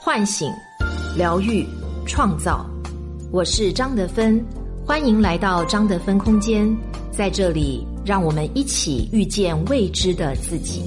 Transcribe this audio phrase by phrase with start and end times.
[0.00, 0.50] 唤醒、
[1.16, 1.66] 疗愈、
[2.06, 2.64] 创造。
[3.32, 4.42] 我是张德芬，
[4.86, 6.74] 欢迎来到张德芬空间。
[7.10, 10.84] 在这里，让我们一起遇见未知的自己。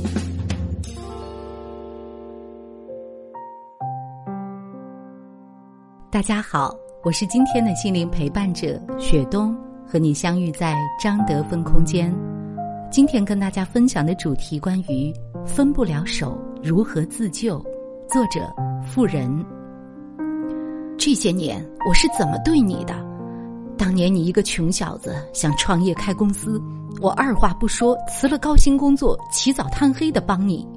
[6.09, 6.73] 大家好，
[7.03, 9.53] 我是今天的心灵陪伴者雪冬，
[9.85, 12.15] 和你相遇在张德芬空间。
[12.89, 15.13] 今天跟大家分享的主题关于
[15.45, 17.61] 分不了手如何自救。
[18.11, 18.53] 作者：
[18.85, 19.45] 富人。
[20.97, 22.93] 这些年我是怎么对你的？
[23.77, 26.61] 当年你一个穷小子想创业开公司，
[26.99, 30.67] 我二话不说辞了高薪工作，起早贪黑的帮你。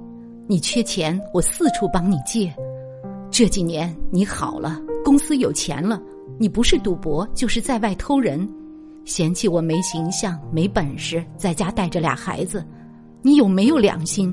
[0.46, 2.54] 你缺钱，我四处帮你借。
[3.32, 6.00] 这几年你好了，公司有钱了，
[6.38, 8.48] 你不是赌博就是在外偷人。
[9.04, 12.64] 嫌弃我没形象、没本事，在家带着俩孩子，
[13.22, 14.32] 你有没有良心？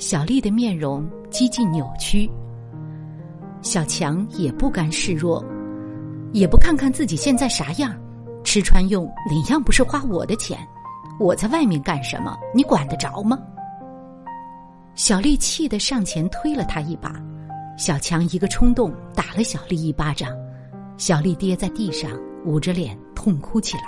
[0.00, 2.28] 小丽的面容几近扭曲。
[3.60, 5.44] 小强也不甘示弱，
[6.32, 7.94] 也不看看自己现在啥样，
[8.42, 10.58] 吃穿用哪样不是花我的钱？
[11.18, 12.34] 我在外面干什么？
[12.54, 13.38] 你管得着吗？
[14.94, 17.14] 小丽气得上前推了他一把，
[17.76, 20.30] 小强一个冲动打了小丽一巴掌，
[20.96, 22.10] 小丽跌在地上。
[22.46, 23.82] 捂着脸痛哭起来。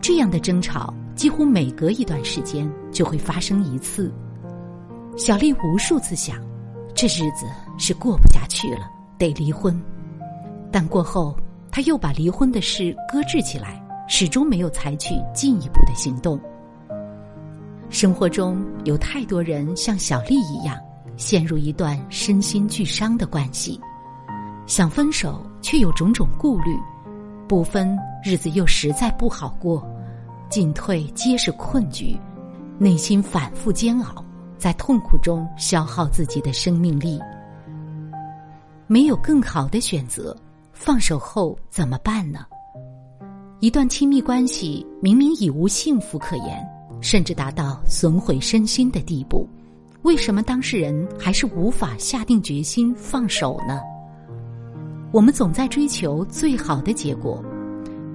[0.00, 4.10] 这样的争吵几乎每隔一段时间就会发生一次。
[5.18, 6.36] 小丽无数次想，
[6.94, 7.44] 这日子
[7.76, 8.88] 是过不下去了，
[9.18, 9.76] 得离婚。
[10.70, 11.36] 但过后，
[11.72, 16.40] 她又把离婚的事搁置起来，始终没有采取进一步的行动。
[17.90, 20.78] 生活中有太多人像小丽一样，
[21.16, 23.78] 陷入一段身心俱伤的关系。
[24.66, 26.76] 想分手，却有种种顾虑；
[27.48, 29.82] 不分，日子又实在不好过；
[30.48, 32.16] 进退皆是困局，
[32.78, 34.24] 内心反复煎熬，
[34.58, 37.18] 在痛苦中消耗自己的生命力。
[38.86, 40.36] 没有更好的选择，
[40.72, 42.40] 放手后怎么办呢？
[43.60, 46.66] 一段亲密关系明明已无幸福可言，
[47.00, 49.48] 甚至达到损毁身心的地步，
[50.02, 53.80] 为什么当事人还是无法下定决心放手呢？
[55.12, 57.42] 我们总在追求最好的结果，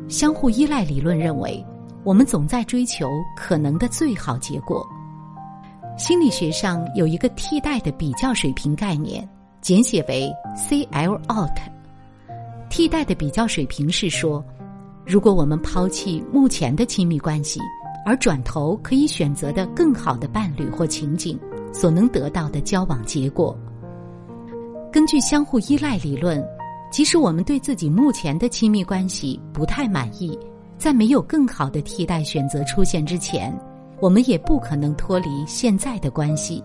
[0.08, 1.64] 相互依赖理论认为，
[2.04, 4.88] 我们总在追求可能的最好结果。
[5.98, 9.28] 心理学上有一个替代的比较水平概念，
[9.62, 11.58] 简写为 CL-out。
[12.70, 14.44] 替代的比较水平是说，
[15.06, 17.60] 如果我们抛弃目前的亲密关系，
[18.06, 21.40] 而转头可以选择的更好的伴侣或情景，
[21.72, 23.58] 所能得到的交往结果。
[24.92, 26.44] 根据相互依赖理论。
[26.92, 30.38] 即使我们对自己目前的亲密关系不太满意，
[30.78, 33.52] 在没有更好的替代选择出现之前，
[34.04, 36.62] 我们也不可能脱离现在的关系。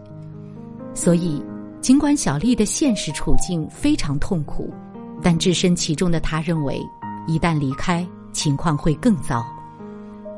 [0.93, 1.41] 所以，
[1.81, 4.75] 尽管小丽的现实处境非常痛苦，
[5.23, 6.83] 但置身其中的她认为，
[7.29, 9.47] 一旦离开，情况会更糟。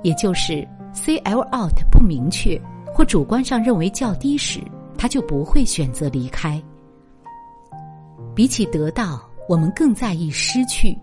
[0.03, 2.61] 也就是 C L out 不明确
[2.93, 4.61] 或主观上认为较低时，
[4.99, 6.62] 她就不会选择离开。
[8.34, 9.27] 比起得到。
[9.49, 10.97] 我们更在意失去。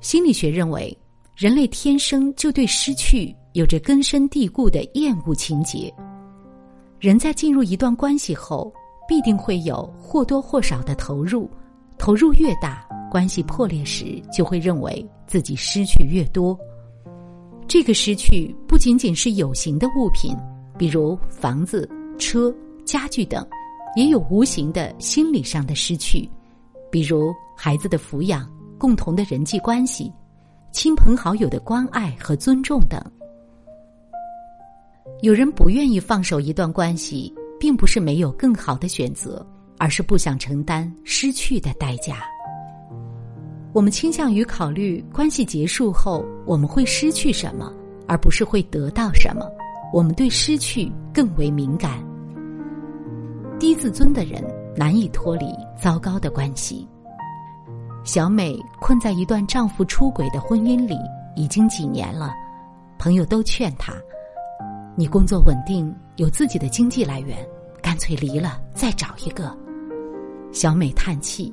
[0.00, 0.96] 心理学认为，
[1.34, 5.90] 人类天生就对失去有着根深蒂固的厌恶情结。
[7.00, 8.70] 人在进入一段关系后，
[9.08, 11.48] 必定会有或多或少的投入，
[11.96, 16.54] 投入越大，关系破裂时就会认为自己失去越多。
[17.66, 20.36] 这个失去不仅仅是有形的物品，
[20.76, 21.88] 比如房子、
[22.18, 23.42] 车、家具等，
[23.96, 26.28] 也有无形的心理上的失去。
[26.90, 28.46] 比如孩子的抚养、
[28.76, 30.12] 共同的人际关系、
[30.72, 33.02] 亲朋好友的关爱和尊重等。
[35.22, 39.44] 有人不愿意放手一段关系，并不是没有更好的选择，
[39.78, 42.18] 而是不想承担失去的代价。
[43.72, 47.72] 我们倾向于考虑关系结束后我们会失去什么，
[48.06, 49.46] 而不是会得到什么。
[49.92, 52.04] 我们对失去更为敏感。
[53.58, 54.42] 低自尊的人。
[54.78, 55.46] 难以脱离
[55.80, 56.86] 糟糕的关系。
[58.04, 60.98] 小美困在一段丈夫出轨的婚姻里
[61.34, 62.34] 已经几年了，
[62.98, 63.94] 朋友都劝她
[64.98, 67.36] ：“你工作稳定，有自己的经济来源，
[67.82, 69.54] 干脆离了，再找一个。”
[70.50, 71.52] 小美叹气：“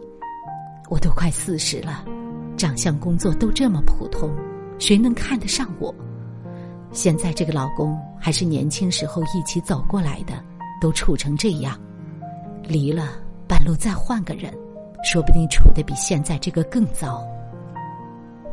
[0.89, 2.05] 我都快四十了，
[2.55, 4.31] 长相、工作都这么普通，
[4.79, 5.93] 谁能看得上我？
[6.93, 10.41] 现在这个老公还是年轻时候一起走过来的，
[10.79, 11.77] 都处成这样。”
[12.63, 13.09] 离了，
[13.45, 14.53] 半路再换个人，
[15.03, 17.21] 说不定处的比现在这个更糟。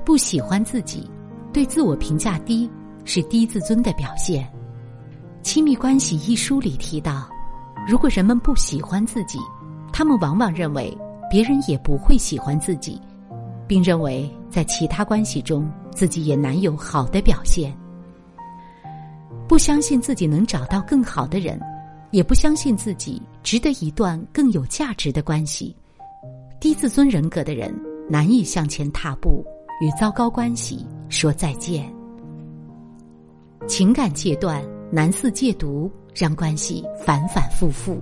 [0.04, 1.08] 不喜欢自己，
[1.52, 2.69] 对自我评价低，
[3.04, 4.44] 是低自尊的表现。
[5.42, 7.28] 《亲密关系》一书里提到，
[7.88, 9.38] 如果人们不喜欢自己，
[9.92, 10.96] 他们往往认为
[11.31, 13.00] 别人也不会喜欢自己，
[13.66, 17.76] 并认为在其他关系中自己也难有好的表现。
[19.48, 21.58] 不相信自己能找到更好的人，
[22.10, 25.75] 也不相信自己值得一段更有价值的关系。
[26.60, 27.75] 低自尊人格的人
[28.08, 29.44] 难以向前踏步，
[29.81, 31.90] 与糟糕关系说再见。
[33.66, 38.00] 情感戒断难似戒毒，让关系反反复复。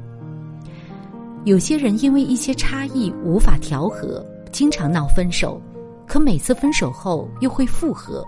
[1.44, 5.60] 有些人因为一些差异无法调和，经常闹分手，
[6.06, 8.24] 可每次分手后又会复合，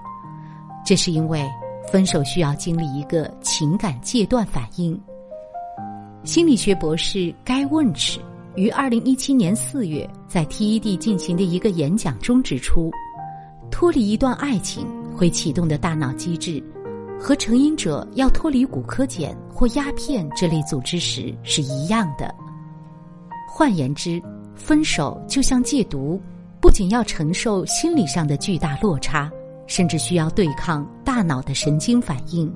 [0.85, 1.45] 这是因为
[1.91, 4.99] 分手需要经历一个情感戒断反应。
[6.25, 8.21] 心理学博士该问齿。
[8.57, 12.91] 于二零一七年四月在 TED 进行的一个演讲中指出，
[13.71, 14.85] 脱离一段爱情
[15.17, 16.63] 会启动的大脑机制，
[17.21, 22.35] 和成瘾者要脱离骨科碱或鸦片这类组织时是一样的。
[23.47, 24.21] 换言之，
[24.55, 26.19] 分手就像戒毒，
[26.61, 29.31] 不仅要承受心理上的巨大落差，
[29.67, 32.51] 甚至需要对抗大脑的神经反应。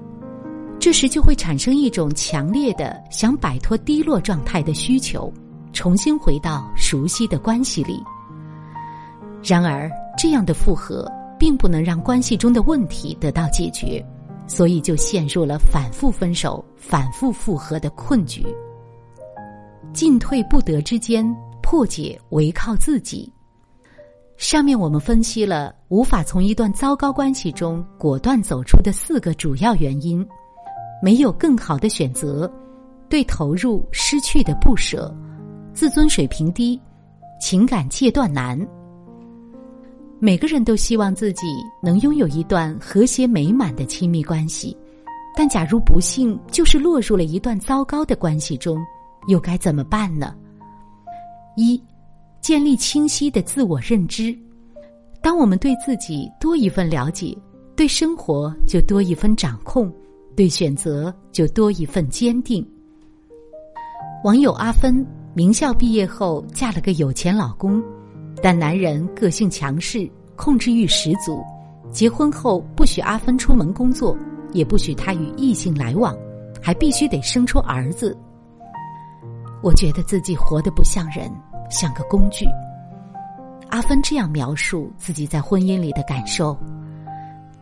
[0.80, 5.32] 这时就会产生一种强烈的想摆脱低落状态的需求。
[5.72, 8.00] 重新回到熟悉的关系里。
[9.42, 14.00] 然而，这样的复合并不能让关系中的问题得到解决，
[14.46, 18.46] 所以就陷入了反复分手、反复复合的困局。
[19.92, 21.24] 进退不得之间，
[21.62, 23.32] 破解唯靠自己。
[24.36, 30.26] 上面我们分析了无法从一段糟糕关系中果断走出的四个主要原因：
[31.00, 32.52] 没有更好的选择，
[33.08, 35.14] 对投入失去的不舍。
[35.72, 36.80] 自尊水平低，
[37.40, 38.58] 情感戒断难。
[40.24, 41.46] 每个人都希望自己
[41.82, 44.74] 能拥有一段和谐美满的亲密关系，
[45.36, 48.82] 但假如不幸就是落入了一段糟糕的关系中，
[49.28, 50.34] 又该怎么办呢？
[51.58, 51.78] 一，
[52.40, 54.34] 建立清晰的自我认知。
[55.20, 57.36] 当我们对自己多一份了解，
[57.76, 59.92] 对生活就多一份掌控，
[60.34, 62.66] 对选择就多一份坚定。
[64.24, 65.06] 网友阿芬。
[65.36, 67.82] 名校毕业后嫁了个有钱老公，
[68.44, 70.06] 但男人个性强势，
[70.36, 71.42] 控制欲十足。
[71.90, 74.14] 结婚后不许阿芬出门工作，
[74.52, 76.14] 也不许她与异性来往，
[76.60, 78.14] 还必须得生出儿子。
[79.62, 81.32] 我觉得自己活得不像人，
[81.70, 82.44] 像个工具。
[83.70, 86.54] 阿芬这样描述自己在婚姻里的感受：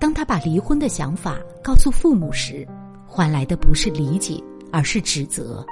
[0.00, 2.66] 当她把离婚的想法告诉父母时，
[3.06, 4.42] 换来的不是理解，
[4.72, 5.64] 而是指责。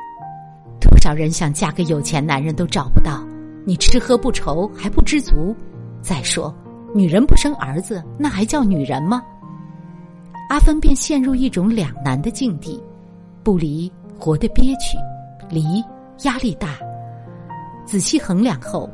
[0.81, 3.27] 多少人想嫁个有钱男人都找不到，
[3.65, 5.55] 你吃喝不愁还不知足。
[6.01, 6.55] 再说，
[6.95, 9.23] 女人不生儿子，那还叫女人吗？
[10.49, 12.83] 阿芬便陷入一种两难的境地：
[13.43, 14.99] 不离活得憋屈，
[15.49, 15.85] 离
[16.25, 16.79] 压力大。
[17.87, 18.89] 仔细衡量后，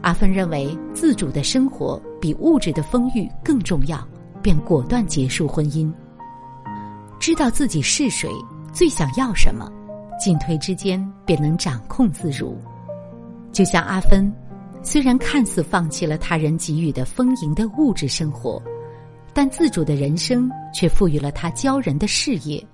[0.00, 3.98] 阿芬认为自主的生活比物质的丰裕更重要，
[4.40, 5.92] 便果断结束婚姻。
[7.18, 8.28] 知道自己是谁，
[8.72, 9.70] 最想要什么。
[10.18, 12.56] 进退之间便能掌控自如，
[13.52, 14.32] 就像阿芬，
[14.82, 18.60] 虽然看似放弃了他人给予的丰盈的物质生活，
[19.34, 22.64] 但自主的人生却赋予了他骄人的事业。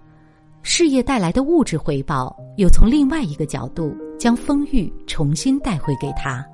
[0.62, 6.44] 事业带来的物质回报，又从另外一个角度将丰裕重新带回给他。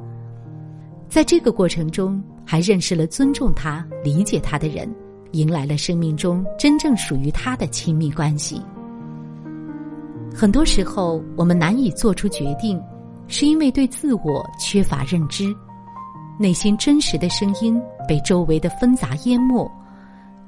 [1.08, 4.92] 在这个过程中，还认识了尊重他、理解他的人，
[5.32, 8.60] 迎来了生命中真正属于他的亲密关系。
[10.34, 12.80] 很多时候，我们难以做出决定，
[13.26, 15.54] 是因为对自我缺乏认知，
[16.38, 19.70] 内心真实的声音被周围的纷杂淹没，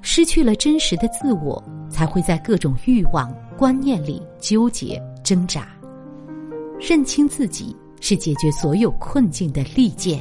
[0.02, 5.66] 失去了真实的自我，才会在各种欲望、观念里纠结挣扎。
[6.78, 10.21] 认清自己是解决所有困境的利剑。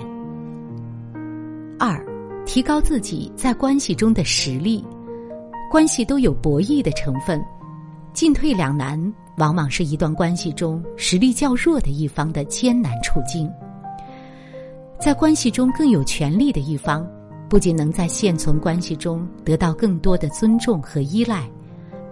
[1.77, 2.01] 二，
[2.45, 4.83] 提高自己在关系中的实力。
[5.69, 7.43] 关系都有博弈的成分，
[8.13, 9.13] 进退两难。
[9.37, 13.51] 往往是一段关系中实力较弱的一方的艰难处境。
[14.99, 17.05] 在关系中更有权力的一方，
[17.49, 21.49] 不仅能在现存关系中得到更多的尊重和依赖，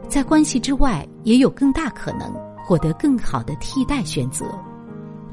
[0.07, 2.31] 在关系之外也有更大可能
[2.65, 4.45] 获得更好的替代选择。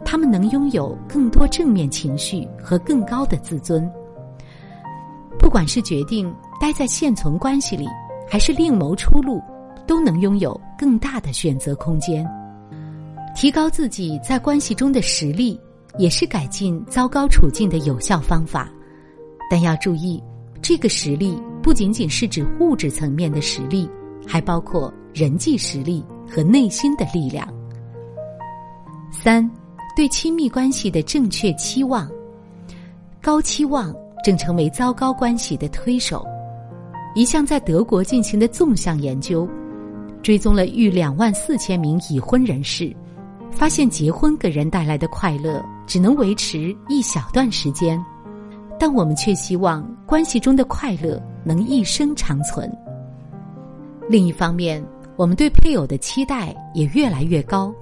[0.04, 3.88] 他们能拥有更多正面情绪和更高的自尊。
[5.38, 7.86] 不管是决定待在现存关系里，
[8.28, 9.42] 还是另谋出路。
[9.90, 12.24] 都能拥有更大的选择空间，
[13.34, 15.60] 提高自己在关系中的实力，
[15.98, 18.70] 也是改进糟糕处境的有效方法。
[19.50, 20.22] 但要注意，
[20.62, 23.90] 这个实力不仅仅是指物质层面的实力，
[24.24, 27.52] 还包括人际实力和内心的力量。
[29.10, 29.50] 三，
[29.96, 32.08] 对亲密关系的正确期望。
[33.20, 33.92] 高期望
[34.22, 36.24] 正成为糟糕关系的推手。
[37.16, 39.48] 一项在德国进行的纵向研究，
[40.22, 42.94] 追踪了逾两万四千名已婚人士，
[43.50, 48.02] 发现结婚给人带来的快乐只能维持一小段时间，
[48.78, 52.70] 但我们却希望关系中的快乐能一生长存。
[54.08, 54.84] 另一方面，
[55.16, 57.74] 我们对配偶的期待也越来越高。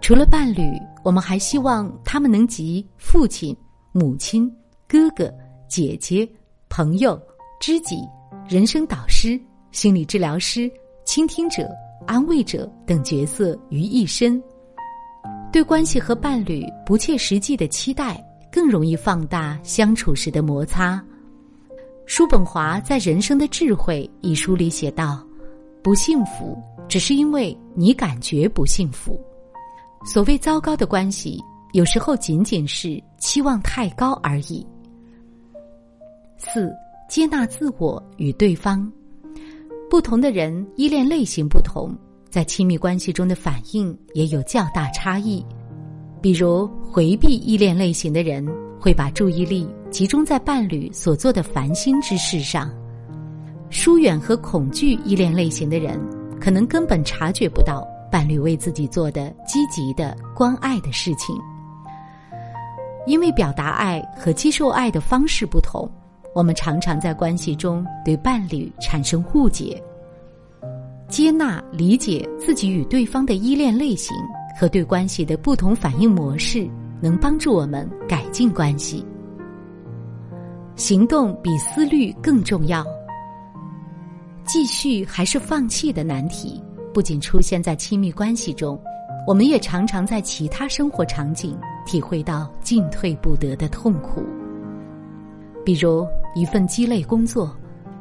[0.00, 0.62] 除了伴侣，
[1.02, 3.56] 我们还希望他们能及父亲、
[3.92, 4.50] 母亲、
[4.88, 5.32] 哥哥、
[5.68, 6.28] 姐姐、
[6.68, 7.20] 朋友、
[7.60, 7.98] 知己。
[8.48, 9.40] 人生导师、
[9.72, 10.70] 心理治疗师、
[11.16, 11.66] 倾听者、
[12.06, 14.38] 安慰者等角色于一身，
[15.50, 21.02] 对关系和伴侣不切实际的期待，更容易放大相处时的摩擦。
[22.04, 25.26] 叔本华在《人生的智慧》一书里写道
[25.82, 26.54] ：“不幸福，
[26.86, 29.18] 只是因为你感觉不幸福。
[30.04, 31.42] 所谓糟糕的关系，
[31.72, 34.66] 有时候仅仅是期望太高而已。”
[36.36, 36.70] 四。
[37.08, 38.92] 接纳自我与对方，
[39.88, 41.96] 不同的人依恋类型不同，
[42.28, 45.44] 在亲密关系中的反应也有较大差异。
[46.20, 48.44] 比如，回避依恋类型的人
[48.80, 52.68] 会把注意力集中在伴侣所做的烦心之事上；
[53.70, 56.00] 疏远和恐惧依恋类型的人，
[56.40, 61.36] 可能根本察觉不到伴侣为自己做的积极的关爱的事情。
[63.06, 65.88] 因为表达爱和接受爱的方式不同。
[66.36, 69.82] 我们常常在关系中对伴侣产生误解。
[71.08, 74.14] 接纳、理解自己与对方的依恋类型
[74.54, 76.68] 和对关系的不同反应模式，
[77.00, 79.02] 能帮助我们改进关系。
[80.74, 82.84] 行动比思虑更重要。
[84.44, 86.62] 继续还是放弃的难题，
[86.92, 88.78] 不仅出现在亲密关系中，
[89.26, 94.22] 我们也常常在其他生活场景体会到进退不得的痛苦。
[95.64, 97.56] 比如一份鸡肋工作，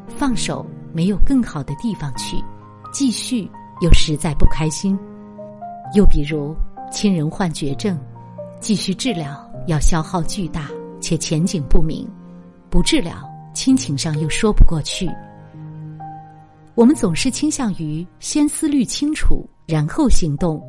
[0.09, 2.35] 放手没有更好的地方去，
[2.91, 3.49] 继续
[3.79, 4.93] 又实在不开心；
[5.95, 6.53] 又比如
[6.91, 7.97] 亲人患绝症，
[8.59, 12.05] 继续治疗要消耗巨大且前景不明，
[12.69, 13.13] 不治疗
[13.53, 15.09] 亲情上又说不过去。
[16.75, 20.61] 我们总是倾向于先思虑清楚，然后行动。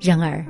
[0.00, 0.44] 然而，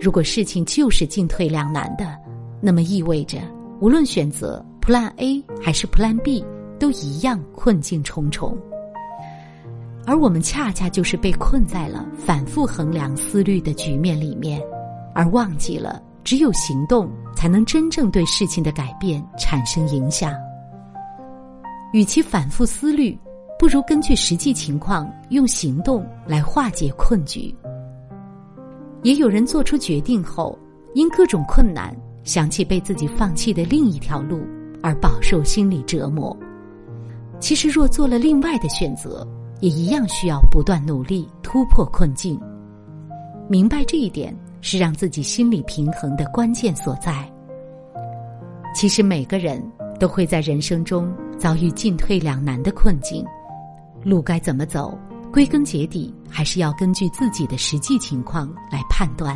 [0.00, 2.18] 如果事情就是进退两难的，
[2.58, 3.38] 那么意味着
[3.82, 4.64] 无论选择。
[4.86, 6.44] Plan A 还是 Plan B，
[6.78, 8.54] 都一样困境重重。
[10.04, 14.60] 而我们恰恰就是被困在了反复衡量思虑的局面里面，
[15.14, 20.34] 而忘记了只有行动才能真正对事情的改变产生影响。
[21.94, 23.18] 与其反复思虑，
[23.58, 27.54] 不如根据实际情况用行动来化解困局。
[29.02, 30.58] 也有人做出决定后，
[30.92, 34.46] 因各种困难想起被自己放弃的另一条路。
[34.84, 36.36] 而饱受心理折磨。
[37.40, 39.26] 其实，若做了另外的选择，
[39.60, 42.38] 也一样需要不断努力突破困境。
[43.48, 47.26] 明白这一点，是让自己心理平衡的关键所在。
[48.74, 49.62] 其实，每个人
[49.98, 53.24] 都会在人生中遭遇进退两难的困境，
[54.02, 54.98] 路该怎么走，
[55.32, 59.34] 归根结底还是要根据自己的实际情况来判断。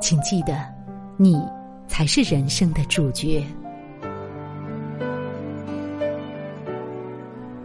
[0.00, 0.56] 请记得，
[1.16, 1.42] 你
[1.88, 3.44] 才是人生的主角。